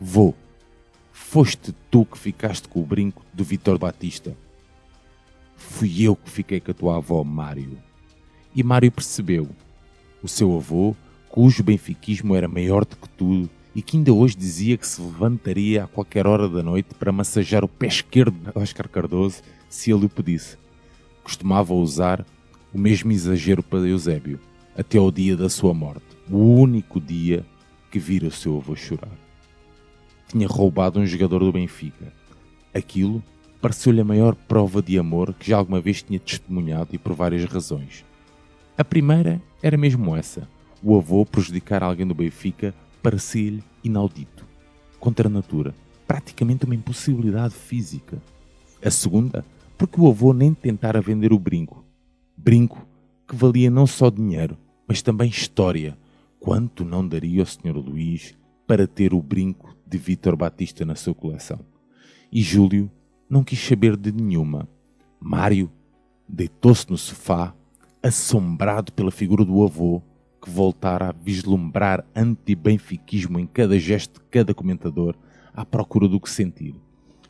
Vô, 0.00 0.34
foste 1.12 1.74
tu 1.90 2.04
que 2.04 2.16
ficaste 2.16 2.68
com 2.68 2.80
o 2.80 2.86
brinco 2.86 3.24
do 3.34 3.42
Vitor 3.42 3.76
Batista 3.76 4.36
Fui 5.58 6.04
eu 6.04 6.14
que 6.14 6.30
fiquei 6.30 6.60
com 6.60 6.70
a 6.70 6.74
tua 6.74 6.96
avó, 6.98 7.24
Mário. 7.24 7.76
E 8.54 8.62
Mário 8.62 8.92
percebeu. 8.92 9.48
O 10.22 10.28
seu 10.28 10.56
avô, 10.56 10.94
cujo 11.28 11.64
benfiquismo 11.64 12.36
era 12.36 12.46
maior 12.46 12.84
do 12.84 12.94
que 12.96 13.08
tudo 13.10 13.50
e 13.74 13.82
que 13.82 13.96
ainda 13.96 14.12
hoje 14.12 14.36
dizia 14.36 14.76
que 14.76 14.86
se 14.86 15.02
levantaria 15.02 15.82
a 15.82 15.88
qualquer 15.88 16.28
hora 16.28 16.48
da 16.48 16.62
noite 16.62 16.94
para 16.94 17.10
massajar 17.10 17.64
o 17.64 17.68
pé 17.68 17.88
esquerdo 17.88 18.36
de 18.38 18.56
Oscar 18.56 18.88
Cardoso 18.88 19.42
se 19.68 19.90
ele 19.90 20.06
o 20.06 20.08
pedisse. 20.08 20.56
Costumava 21.28 21.74
usar 21.74 22.24
o 22.72 22.78
mesmo 22.78 23.12
exagero 23.12 23.62
para 23.62 23.86
Eusébio, 23.86 24.40
até 24.74 24.96
ao 24.96 25.10
dia 25.10 25.36
da 25.36 25.50
sua 25.50 25.74
morte, 25.74 26.06
o 26.30 26.38
único 26.38 26.98
dia 26.98 27.44
que 27.90 27.98
vira 27.98 28.28
o 28.28 28.30
seu 28.30 28.56
avô 28.56 28.74
chorar. 28.74 29.12
Tinha 30.26 30.48
roubado 30.48 30.98
um 30.98 31.04
jogador 31.04 31.40
do 31.40 31.52
Benfica. 31.52 32.10
Aquilo 32.72 33.22
pareceu-lhe 33.60 34.00
a 34.00 34.04
maior 34.04 34.34
prova 34.34 34.80
de 34.80 34.98
amor 34.98 35.34
que 35.34 35.50
já 35.50 35.58
alguma 35.58 35.82
vez 35.82 36.02
tinha 36.02 36.18
testemunhado 36.18 36.94
e 36.94 36.98
por 36.98 37.12
várias 37.12 37.44
razões. 37.44 38.06
A 38.78 38.82
primeira 38.82 39.38
era 39.62 39.76
mesmo 39.76 40.16
essa: 40.16 40.48
o 40.82 40.96
avô 40.96 41.26
prejudicar 41.26 41.82
alguém 41.82 42.06
do 42.06 42.14
Benfica 42.14 42.74
parecia-lhe 43.02 43.62
inaudito, 43.84 44.46
contra 44.98 45.28
a 45.28 45.30
natura, 45.30 45.74
praticamente 46.06 46.64
uma 46.64 46.74
impossibilidade 46.74 47.52
física. 47.52 48.16
A 48.82 48.90
segunda, 48.90 49.44
porque 49.78 50.00
o 50.00 50.08
avô 50.08 50.32
nem 50.32 50.52
tentara 50.52 51.00
vender 51.00 51.32
o 51.32 51.38
brinco. 51.38 51.84
Brinco 52.36 52.84
que 53.28 53.36
valia 53.36 53.70
não 53.70 53.86
só 53.86 54.10
dinheiro, 54.10 54.58
mas 54.88 55.00
também 55.00 55.30
história. 55.30 55.96
Quanto 56.40 56.84
não 56.84 57.06
daria 57.06 57.42
o 57.42 57.46
Sr. 57.46 57.76
Luís 57.76 58.36
para 58.66 58.86
ter 58.88 59.14
o 59.14 59.22
brinco 59.22 59.76
de 59.86 59.96
Vítor 59.96 60.34
Batista 60.34 60.84
na 60.84 60.96
sua 60.96 61.14
coleção? 61.14 61.60
E 62.32 62.42
Júlio 62.42 62.90
não 63.30 63.44
quis 63.44 63.60
saber 63.60 63.96
de 63.96 64.10
nenhuma. 64.10 64.68
Mário 65.20 65.70
deitou-se 66.28 66.90
no 66.90 66.98
sofá, 66.98 67.54
assombrado 68.02 68.92
pela 68.92 69.10
figura 69.10 69.44
do 69.44 69.62
avô, 69.62 70.02
que 70.42 70.50
voltara 70.50 71.08
a 71.08 71.12
vislumbrar 71.12 72.04
anti-benfiquismo 72.14 73.38
em 73.38 73.46
cada 73.46 73.78
gesto 73.78 74.20
de 74.20 74.26
cada 74.30 74.54
comentador, 74.54 75.14
à 75.52 75.64
procura 75.64 76.08
do 76.08 76.20
que 76.20 76.30
sentir. 76.30 76.74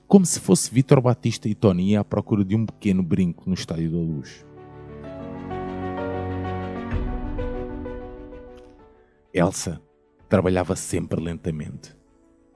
Como 0.08 0.24
se 0.24 0.40
fosse 0.40 0.72
Vítor 0.72 1.02
Batista 1.02 1.50
e 1.50 1.54
Tony 1.54 1.94
à 1.94 2.02
procura 2.02 2.42
de 2.42 2.56
um 2.56 2.64
pequeno 2.64 3.02
brinco 3.02 3.44
no 3.46 3.52
Estádio 3.52 3.90
da 3.90 3.98
Luz. 3.98 4.42
Elsa 9.34 9.78
trabalhava 10.26 10.74
sempre 10.74 11.20
lentamente. 11.20 11.94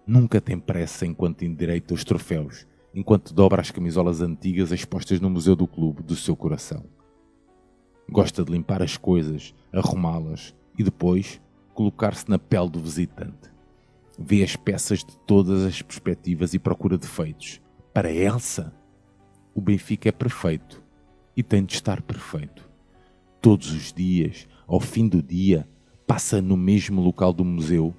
Nunca 0.06 0.40
tem 0.40 0.58
pressa 0.58 1.04
enquanto 1.04 1.44
endireita 1.44 1.92
os 1.92 2.04
troféus, 2.04 2.66
enquanto 2.94 3.34
dobra 3.34 3.60
as 3.60 3.70
camisolas 3.70 4.22
antigas 4.22 4.72
expostas 4.72 5.20
no 5.20 5.28
museu 5.28 5.54
do 5.54 5.66
clube 5.66 6.02
do 6.02 6.16
seu 6.16 6.34
coração. 6.34 6.86
Gosta 8.08 8.42
de 8.42 8.50
limpar 8.50 8.82
as 8.82 8.96
coisas, 8.96 9.54
arrumá-las 9.70 10.54
e 10.78 10.82
depois 10.82 11.38
colocar-se 11.74 12.30
na 12.30 12.38
pele 12.38 12.70
do 12.70 12.80
visitante. 12.80 13.51
Vê 14.18 14.42
as 14.42 14.56
peças 14.56 15.00
de 15.00 15.16
todas 15.26 15.64
as 15.64 15.82
perspectivas 15.82 16.54
e 16.54 16.58
procura 16.58 16.98
defeitos. 16.98 17.60
Para 17.92 18.12
Elsa, 18.12 18.72
o 19.54 19.60
Benfica 19.60 20.08
é 20.08 20.12
perfeito 20.12 20.82
e 21.36 21.42
tem 21.42 21.64
de 21.64 21.74
estar 21.74 22.02
perfeito. 22.02 22.68
Todos 23.40 23.72
os 23.72 23.92
dias, 23.92 24.46
ao 24.66 24.80
fim 24.80 25.08
do 25.08 25.22
dia, 25.22 25.68
passa 26.06 26.40
no 26.40 26.56
mesmo 26.56 27.00
local 27.00 27.32
do 27.32 27.44
museu 27.44 27.94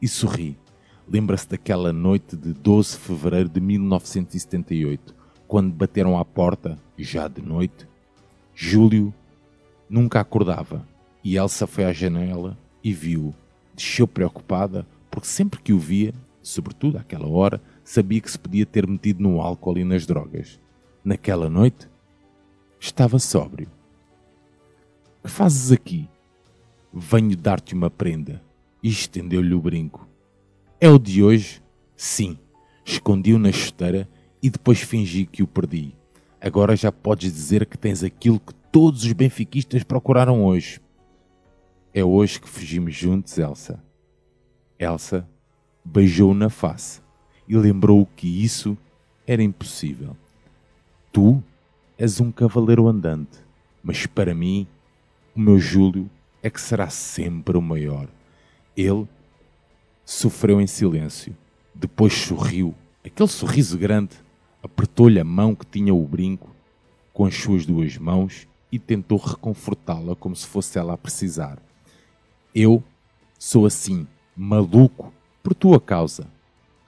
e 0.00 0.08
sorri. 0.08 0.58
Lembra-se 1.06 1.48
daquela 1.48 1.92
noite 1.92 2.36
de 2.36 2.52
12 2.52 2.92
de 2.92 2.98
fevereiro 2.98 3.48
de 3.48 3.60
1978, 3.60 5.14
quando 5.46 5.72
bateram 5.72 6.18
à 6.18 6.24
porta, 6.24 6.78
já 6.98 7.28
de 7.28 7.40
noite? 7.40 7.88
Júlio 8.54 9.14
nunca 9.88 10.20
acordava 10.20 10.86
e 11.24 11.36
Elsa 11.36 11.66
foi 11.66 11.84
à 11.84 11.92
janela 11.92 12.58
e 12.82 12.92
viu. 12.92 13.34
Desceu 13.74 14.06
preocupada, 14.06 14.86
porque 15.10 15.26
sempre 15.26 15.60
que 15.60 15.72
o 15.72 15.78
via, 15.78 16.14
sobretudo 16.42 16.98
àquela 16.98 17.26
hora, 17.26 17.60
sabia 17.84 18.20
que 18.20 18.30
se 18.30 18.38
podia 18.38 18.66
ter 18.66 18.86
metido 18.86 19.22
no 19.22 19.40
álcool 19.40 19.78
e 19.78 19.84
nas 19.84 20.06
drogas. 20.06 20.60
Naquela 21.04 21.48
noite, 21.48 21.88
estava 22.78 23.18
sóbrio. 23.18 23.68
Que 25.22 25.30
fazes 25.30 25.72
aqui? 25.72 26.08
Venho 26.92 27.36
dar-te 27.36 27.74
uma 27.74 27.90
prenda. 27.90 28.42
E 28.82 28.88
estendeu-lhe 28.88 29.54
o 29.54 29.60
brinco. 29.60 30.08
É 30.80 30.88
o 30.88 30.98
de 30.98 31.22
hoje? 31.22 31.62
Sim. 31.96 32.38
Escondi-o 32.84 33.38
na 33.38 33.52
chuteira 33.52 34.08
e 34.42 34.48
depois 34.48 34.80
fingi 34.80 35.26
que 35.26 35.42
o 35.42 35.46
perdi. 35.46 35.94
Agora 36.40 36.76
já 36.76 36.92
podes 36.92 37.32
dizer 37.32 37.66
que 37.66 37.76
tens 37.76 38.04
aquilo 38.04 38.38
que 38.38 38.54
todos 38.70 39.04
os 39.04 39.12
benfiquistas 39.12 39.82
procuraram 39.82 40.44
hoje. 40.44 40.80
É 41.92 42.04
hoje 42.04 42.40
que 42.40 42.48
fugimos 42.48 42.94
juntos, 42.94 43.36
Elsa. 43.36 43.82
Elsa 44.78 45.28
beijou-o 45.84 46.34
na 46.34 46.48
face 46.48 47.00
e 47.48 47.56
lembrou 47.56 48.06
que 48.16 48.44
isso 48.44 48.76
era 49.26 49.42
impossível. 49.42 50.16
Tu 51.12 51.42
és 51.96 52.20
um 52.20 52.30
cavaleiro 52.30 52.86
andante, 52.86 53.38
mas 53.82 54.06
para 54.06 54.34
mim, 54.34 54.66
o 55.34 55.40
meu 55.40 55.58
Júlio 55.58 56.08
é 56.42 56.50
que 56.50 56.60
será 56.60 56.88
sempre 56.88 57.56
o 57.56 57.62
maior. 57.62 58.08
Ele 58.76 59.06
sofreu 60.04 60.60
em 60.60 60.66
silêncio, 60.66 61.36
depois 61.74 62.12
sorriu, 62.12 62.74
aquele 63.04 63.28
sorriso 63.28 63.76
grande, 63.76 64.16
apertou-lhe 64.62 65.18
a 65.18 65.24
mão 65.24 65.54
que 65.54 65.66
tinha 65.66 65.94
o 65.94 66.06
brinco 66.06 66.54
com 67.12 67.24
as 67.24 67.34
suas 67.34 67.66
duas 67.66 67.96
mãos 67.96 68.46
e 68.70 68.78
tentou 68.78 69.18
reconfortá-la 69.18 70.14
como 70.14 70.36
se 70.36 70.46
fosse 70.46 70.78
ela 70.78 70.94
a 70.94 70.98
precisar. 70.98 71.58
Eu 72.54 72.82
sou 73.38 73.66
assim, 73.66 74.06
maluco, 74.38 75.12
por 75.42 75.52
tua 75.52 75.80
causa. 75.80 76.28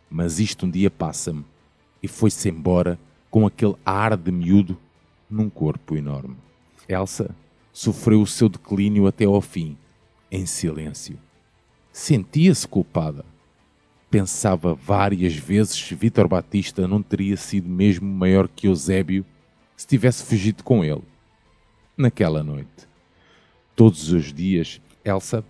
Mas 0.08 0.38
isto 0.38 0.66
um 0.66 0.70
dia 0.70 0.90
passa-me 0.90 1.44
e 2.00 2.06
foi-se 2.06 2.48
embora 2.48 2.98
com 3.28 3.44
aquele 3.44 3.74
ar 3.84 4.16
de 4.16 4.30
miúdo 4.30 4.78
num 5.28 5.50
corpo 5.50 5.96
enorme. 5.96 6.36
Elsa 6.88 7.34
sofreu 7.72 8.22
o 8.22 8.26
seu 8.26 8.48
declínio 8.48 9.06
até 9.06 9.24
ao 9.24 9.40
fim, 9.40 9.76
em 10.30 10.46
silêncio. 10.46 11.18
Sentia-se 11.92 12.66
culpada. 12.68 13.24
Pensava 14.08 14.74
várias 14.74 15.34
vezes 15.34 15.74
se 15.74 15.94
Vítor 15.94 16.28
Batista 16.28 16.86
não 16.86 17.02
teria 17.02 17.36
sido 17.36 17.68
mesmo 17.68 18.08
maior 18.08 18.48
que 18.48 18.68
Eusébio 18.68 19.24
se 19.76 19.86
tivesse 19.86 20.24
fugido 20.24 20.62
com 20.62 20.84
ele. 20.84 21.02
Naquela 21.96 22.42
noite. 22.42 22.88
Todos 23.74 24.12
os 24.12 24.32
dias, 24.32 24.80
Elsa 25.04 25.44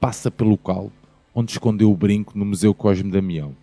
passa 0.00 0.30
pelo 0.30 0.50
local 0.50 0.90
onde 1.38 1.52
escondeu 1.52 1.88
o 1.92 1.96
brinco 1.96 2.36
no 2.36 2.44
Museu 2.44 2.74
Cosme 2.74 3.12
Damião. 3.12 3.54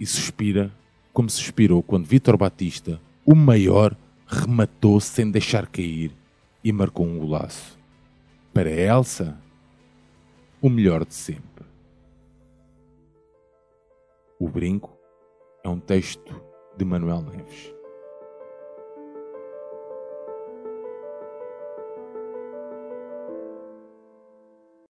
E 0.00 0.04
suspira 0.04 0.72
como 1.12 1.30
suspirou 1.30 1.80
quando 1.80 2.04
Vítor 2.06 2.36
Batista, 2.36 3.00
o 3.24 3.36
maior, 3.36 3.96
rematou 4.26 4.98
sem 4.98 5.30
deixar 5.30 5.68
cair 5.68 6.10
e 6.64 6.72
marcou 6.72 7.06
um 7.06 7.20
golaço. 7.20 7.78
Para 8.52 8.68
Elsa, 8.68 9.40
o 10.60 10.68
melhor 10.68 11.04
de 11.04 11.14
sempre. 11.14 11.64
O 14.40 14.48
Brinco 14.48 14.90
é 15.62 15.68
um 15.68 15.78
texto 15.78 16.42
de 16.76 16.84
Manuel 16.84 17.22
Neves. 17.22 17.75